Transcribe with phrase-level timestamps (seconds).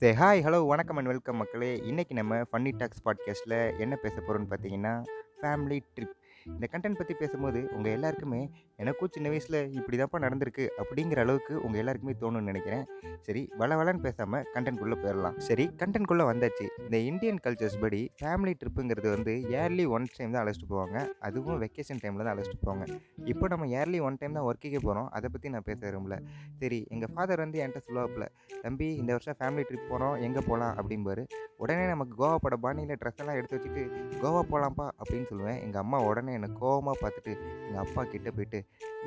[0.00, 1.76] சே hi hello வணக்கம் and welcome மக்களே.
[1.76, 5.04] இன்றைக்கி நம்ம ஃபன்னி டாக்ஸ் பாட்காஸ்ட்டில் என்ன பேச போகிறோன்னு பார்த்தீங்கன்னா
[5.42, 6.12] ஃபேமிலி ட்ரிப்.
[6.56, 8.40] இந்த கண்டென்ட் பற்றி பேசும்போது உங்கள் எல்லாருக்குமே
[8.82, 12.84] எனக்கும் சின்ன வயசில் இப்படி தான்ப்பா நடந்திருக்கு அப்படிங்கிற அளவுக்கு உங்கள் எல்லாருக்குமே தோணும்னு நினைக்கிறேன்.
[13.26, 16.66] சரி வள வளன்னு பேசாமல் கண்டென்ட்குள்ளே போயிடலாம் சரி கண்டென்ட்குள்ளே வந்தாச்சு.
[16.86, 20.98] இந்த இந்தியன் கல்ச்சர்ஸ் படி ஃபேமிலி ட்ரிப்புங்கிறது வந்து இயர்லி ஒன் டைம் தான் அழைச்சிட்டு போவாங்க.
[21.28, 22.86] அதுவும் வெக்கேஷன் டைமில் தான் அழைச்சிட்டு போவாங்க.
[23.32, 26.16] இப்போ நம்ம இயர்லி ஒன் டைம் தான் ஒர்க்குக்கே போகிறோம் அதை பற்றி நான் பேச விரும்பல.
[26.62, 28.26] சரி எங்கள் ஃபாதர் வந்து என்கிட்ட சொல்லுவாப்பில்
[28.64, 31.24] தம்பி இந்த வருஷம் ஃபேமிலி ட்ரிப் போகிறோம் எங்கே போகலாம் அப்படிம்பாரு.
[31.64, 33.84] உடனே நமக்கு கோவா பட பாணியில் ட்ரெஸ் எல்லாம் எடுத்து வச்சுட்டு
[34.22, 35.58] கோவா போகலாம்ப்பா அப்படின்னு சொல்லுவேன்.
[35.66, 37.34] எங்கள் அம்மா உடனே என்னை கோவமாக பார்த்துட்டு
[37.66, 38.60] எங்கள் அப்பா கிட்டே போயிட்டு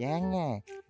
[0.09, 0.35] ஏங்க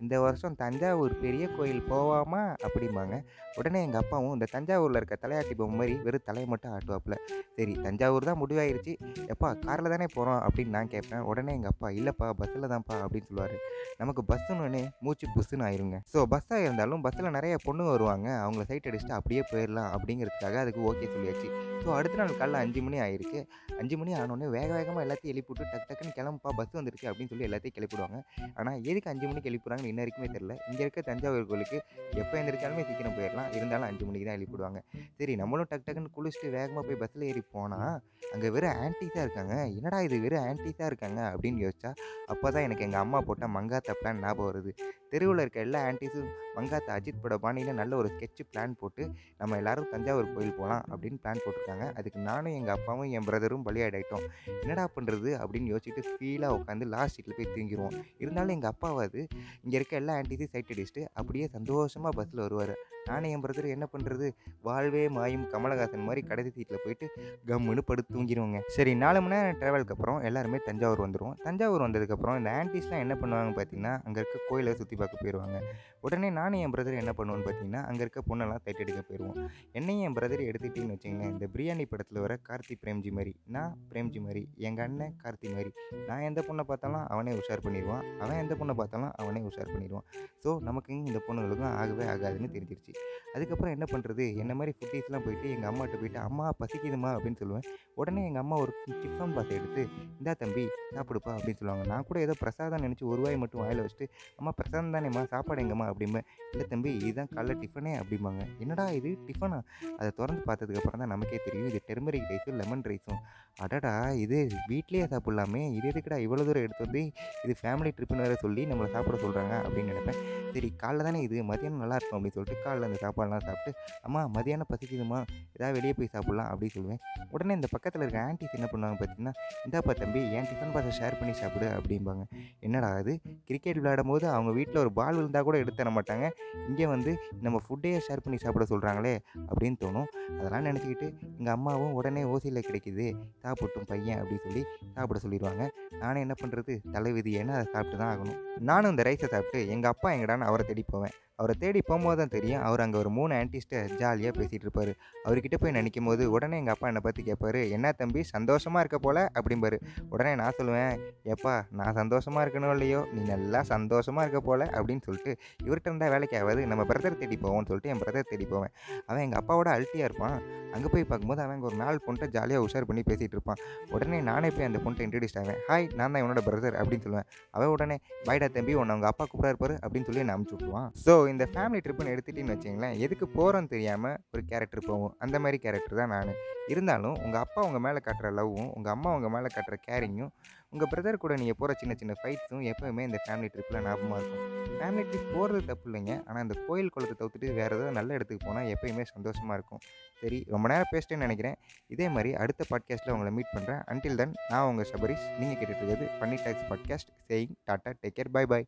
[0.02, 2.40] இந்த வருஷம் தஞ்சாவூர் பெரிய கோயில் போவாமா?
[2.66, 3.14] அப்படிம்பாங்க.
[3.58, 7.16] உடனே எங்கள் அப்பாவும் இந்த தஞ்சாவூரில் இருக்க தலையாட்டி பொம்மை மாதிரி வெறும் தலையை மட்டும் ஆட்டுவாப்புல.
[7.56, 8.92] சரி தஞ்சாவூர் தான் முடிவாயிருச்சு.
[9.32, 11.24] எப்பா காரில் தானே போகிறோம் அப்படின்னு நான் கேட்பேன்.
[11.30, 13.56] உடனே எங்கள் அப்பா இல்லைப்பா பஸ்ஸில் தான்ப்பா அப்படின்னு சொல்லுவார்.
[14.02, 15.98] நமக்கு பஸ்ஸுன்னு மூச்சு புஸ்ஸுன்னு ஆயிருங்க.
[16.14, 18.28] ஸோ பஸ்ஸாக இருந்தாலும் பஸ்ஸில் நிறைய பொண்ணு வருவாங்க.
[18.44, 21.50] அவங்கள சைட் அடிச்சுட்டு அப்படியே போயிடலாம் அப்படிங்கிறதுக்காக அதுக்கு ஓகே சொல்லியாச்சு.
[21.84, 23.40] ஸோ அடுத்த நாள் காலைல அஞ்சு மணி ஆயிருக்கு.
[23.80, 27.46] அஞ்சு மணி ஆனோடனே வேக வேகமாக எல்லாத்தையும் எழுப்பி விட்டு டக்கு டக்குன்னு கிளம்புப்பா பஸ் வந்துருச்சு அப்படின்னு சொல்லி
[27.48, 28.18] எல்லாத்தையும் கிளப்பிடுவாங்க.
[28.58, 31.78] ஆனால் எதுக்கு அஞ்சு மணிக்கு எழுப்பிடுறாங்கன்னு இன்ன வரைக்குமே தெரில இங்கே இருக்க தஞ்சாவூர் கோயிலுக்கு
[32.22, 33.50] எப்போ எந்திரிச்சாலுமே சீக்கிரம் போயிடலாம்.
[33.58, 34.80] இருந்தாலும் அஞ்சு மணிக்கு தான் எழுப்பிடுவாங்க
[35.20, 37.92] சரி நம்மளும் டக்கு டக்குன்னு குளிச்சுட்டு வேகமாக போய் பஸ்ஸில் ஏறி போனால்
[38.34, 39.54] அங்கே வெறும் ஆன்டிஸாக இருக்காங்க.
[39.78, 41.92] என்னடா இது வெறும் ஆன்டிஸாக இருக்காங்க அப்படின்னு யோசிச்சா
[42.34, 44.72] அப்போ தான் எனக்கு எங்கள் அம்மா போட்ட மங்காத்தா பிளான் ஞாபகம் வருது.
[45.12, 49.02] தெருவில் இருக்க எல்லா ஆன்டிஸும் வங்காத்த அஜித் பட பாணியில் நல்ல ஒரு ஸ்கெட்ச் பிளான் போட்டு
[49.40, 51.86] நம்ம எல்லாரும் தஞ்சாவூர் கோயில் போகலாம் அப்படின்னு பிளான் போட்டிருக்காங்க.
[51.98, 54.24] அதுக்கு நானும் எங்கள் அப்பாவும் என் பிரதரும் பலியாடாயிட்டோம்
[54.62, 59.20] என்னடா பண்ணுறது அப்படின்னு யோசிச்சுட்டு ஃபீலாக உட்காந்து லாஸ்ட் சீட்டில் போய் தூங்கிடுவோம் இருந்தாலும் எங்கள் அப்பாவாது
[59.64, 62.74] இங்கே இருக்க எல்லா ஆன்டிஸையும் சைட் அடிச்சுட்டு அப்படியே சந்தோஷமாக பஸ்ஸில் வருவார்.
[63.08, 64.26] நானும் என் பிரதர் என்ன பண்ணுறது
[64.66, 67.06] வாழ்வே மாயும் கமலஹாசன் மாதிரி கடைசி சீட்டில் போயிட்டு
[67.48, 72.50] கம்முன்னு படுத்து தூங்கிடுவோங்க சரி நாலு மணி நேரம் ட்ராவலுக்கு அப்புறம் எல்லாருமே தஞ்சாவூர் வந்துடுவோம் தஞ்சாவூர் வந்ததுக்கப்புறம் இந்த
[72.60, 75.58] ஆன்டிஸ்லாம் என்ன பண்ணுவாங்க பார்த்தீங்கன்னா அங்கே இருக்க கோயிலை சுற்றி பார்க்க போயிடுவாங்க
[76.06, 79.38] உடனே நானும் என் பிரதர் என்ன பண்ணுவோன்னு பார்த்தீங்கன்னா அங்கே இருக்க பொண்ணெல்லாம் தைட் எடுக்க போயிடுவோம்
[79.78, 84.44] என்னையும் என் பிரதர் எடுத்துக்கிட்டிங்கன்னு வச்சிங்களேன் இந்த பிரியாணி படத்தில் வர கார்த்தி பிரேம்ஜி மாதிரி நான் பிரேம்ஜி மாதிரி
[84.68, 85.72] எங்கள் அண்ணன் கார்த்தி மாதிரி
[86.08, 90.06] நான் எந்த பொண்ணை பார்த்தாலும் அவனே உஷார் பண்ணிடுவான் அவன் எந்த பொண்ணை பார்த்தாலும் அவனே உஷார் பண்ணிடுவான்.
[90.44, 92.92] ஸோ நமக்கு இந்த பொண்ணுகளுக்கும் ஆகவே ஆகாதுன்னு தெரிஞ்சிருச்சு.
[93.34, 97.66] அதுக்கப்புறம் என்ன பண்ணுறது என்ன மாதிரி ஃபுட்டீஸ்லாம் போயிட்டு எங்கள் அம்மாட்ட போயிட்டு அம்மா பசிக்குதுமா அப்படின்னு சொல்லுவேன்.
[98.00, 98.72] உடனே எங்கள் அம்மா ஒரு
[99.02, 99.82] டிஃபன் பாஸ் எடுத்து
[100.18, 100.64] இந்தா தம்பி
[100.96, 101.86] சாப்பிடுப்பா அப்படின்னு சொல்லுவாங்க.
[101.92, 104.08] நான் கூட ஏதோ பிரசாதம் நினச்சி ஒரு வாய் மட்டும் வாயில் வச்சுட்டு
[104.40, 108.42] அம்மா பிரசாதம் தானேம்மா சாப்பாடு எங்கம்மா அப்படிம்பேன் இல்லை தம்பி இதுதான் காலைல டிஃபனே அப்படிம்பாங்க.
[108.62, 109.58] என்னடா இது டிஃபனா
[109.98, 113.20] அதை திறந்து பார்த்ததுக்கப்புறம் தான் நமக்கே தெரியும் இது டெர்மரிக் ரைஸும் லெமன் ரைஸும்.
[113.64, 113.94] அடடா
[114.24, 114.38] இது
[114.70, 115.62] வீட்லேயே சாப்பிட்லாமே.
[115.76, 117.02] இது எதுக்குடா இவ்வளோ தூரம் எடுத்து வந்து
[117.44, 120.20] இது ஃபேமிலி ட்ரிப்புன்னு வேறு சொல்லி நம்மளை சாப்பிட சொல்கிறாங்க அப்படின்னு நினைப்பேன்.
[120.54, 121.36] சரி காலைல தானே இது?
[121.50, 123.72] மதியானம் நல்லா இருக்கும் அப்படின்னு சொல்லிட்டு காலைல அந்த சாப்பாடுலாம் சாப்பிட்டு
[124.06, 125.20] அம்மா மதியானம் பசிக்குதுமா
[125.56, 127.00] ஏதாவது வெளியே போய் சாப்பிட்லாம் அப்படின்னு சொல்லுவேன்.
[127.34, 129.34] உடனே இந்த பக்கத்தில் இருக்க ஆன்டிஸ் என்ன பண்ணுவாங்க பார்த்தீங்கன்னா
[129.66, 132.24] இந்தாப்பா தம்பி என் டிஃபன் பாக்ஸை ஷேர் பண்ணி சாப்பிடு அப்படிம்பாங்க.
[132.66, 133.14] என்னடா அது
[133.50, 136.26] கிரிக்கெட் விளையாடும் போது அவங்க வீட்டில் ஒரு பால் விழுந்தால் கூட எடுத்து தர மாட்டாங்க.
[136.68, 137.12] இங்கே வந்து
[137.44, 139.14] நம்ம ஃபுட்டையே ஷேர் பண்ணி சாப்பிட சொல்கிறாங்களே
[139.50, 140.08] அப்படின்னு தோணும்.
[140.38, 143.06] அதெல்லாம் நினச்சிக்கிட்டு எங்கள் அம்மாவும் உடனே ஓசையில் கிடைக்குது.
[143.44, 144.64] சாப்பிட்டும் பையன் அப்படின்னு சொல்லி
[144.96, 145.64] சாப்பிட சொல்லிடுவாங்க.
[146.02, 148.38] நானும் என்ன பண்ணுறது தலைவிதி ஏன்னா அதை சாப்பிட்டு தான் ஆகணும்.
[148.70, 151.14] நானும் இந்த ரைஸை சாப்பிட்டு எங்கள் அப்பா எங்கடான்னு அவரை தேடி போவேன்.
[151.42, 152.62] அவரை தேடி போகும்போது தான் தெரியும்.
[152.62, 154.92] அவர் அங்கே ஒரு மூணு ஆன்டிஸ்ட்டை ஜாலியாக பேசிகிட்டு இருப்பார்.
[155.24, 159.30] அவர்கிட்ட போய் நினைக்கும் போது உடனே எங்கள் அப்பா என்னை பற்றி கேட்பாரு என்ன தம்பி சந்தோஷமாக இருக்க போல?
[159.40, 159.78] அப்படிம்பாரு.
[160.10, 160.94] உடனே நான் சொல்லுவேன்
[161.34, 163.06] எப்பா நான் சந்தோஷமாக இருக்கணும் இல்லையோ?
[163.12, 164.64] நீ நல்லா சந்தோஷமாக இருக்க போல?
[164.64, 168.72] அப்படின்னு சொல்லிட்டு இவர்கிட்ட இருந்தால் வேலைக்கு ஆகாது நம்ம பிரதர் தேடி போவோம்னு சொல்லிட்டு என் பிரதர் தேடி போவேன்.
[169.06, 170.38] அவன் எங்கள் அப்பாவோட அல்ட்டியாக இருப்பான்.
[170.76, 173.60] அங்கே போய் பார்க்கும்போது அவன் ஒரு நாலு பொண்ணை ஜாலியாக உஷார் பண்ணி பேசிகிட்டு இருப்பான்.
[173.94, 175.58] உடனே நானே போய் அந்த பொண்ணை இன்ட்ரடியூஸ் ஆவேன்.
[175.70, 177.28] ஹாய் நான் தான் என்னோட பிரதர் அப்படின்னு சொல்லுவேன்.
[177.56, 180.88] அவன் உடனே பைடா தம்பி உன்னை அவங்க அப்பா கூப்பிடா இருப்பார் அப்படின்னு சொல்லி நான் அமுச்சு விட்டுருவான்.
[181.04, 186.00] ஸோ இந்த ஃபேமிலி ட்ரிப்புன்னு எடுத்துட்டின்னு வச்சிங்களேன் எதுக்கு போகிறோன்னு தெரியாமல் ஒரு கேரக்டர் போகும் அந்த மாதிரி கேரக்டர்
[186.02, 186.32] தான் நான்.
[186.72, 190.32] இருந்தாலும் உங்கள் அப்பா உங்கள் மேலே காட்டுற லவ்வும் உங்கள் அம்மா உங்கள் மேலே காட்டுற கேரிங்கும்
[190.74, 194.61] உங்கள் பிரதர் கூட நீங்கள் போகிற சின்ன சின்ன ஃபைட்ஸும் எப்போவுமே இந்த ஃபேமிலி ட்ரிப்பில் ஞாபகமாக இருக்கும்.
[194.82, 196.12] ஃபேமிலி ட்ரிப் போகிறது தப்பு இல்லைங்க.
[196.26, 199.80] ஆனால் அந்த கோயில் குளத்தை தவிர்த்துட்டு வேறு ஏதாவது நல்ல இடத்துக்கு போனால் எப்பயுமே சந்தோஷமாக இருக்கும்.
[200.20, 201.56] சரி ரொம்ப நேரம் பேசிட்டேன்னு நினைக்கிறேன்.
[201.86, 205.26] இதே மாதிரி அடுத்த பாட்காஸ்ட்டில் உங்களை மீட் பண்ணுறேன் அன்டில் தென் நான் உங்கள் சபரிஷ்.
[205.38, 208.66] நீங்கள் கேட்டுட்டு இருக்கிறது Bunny Talks podcast saying tata take care bye bye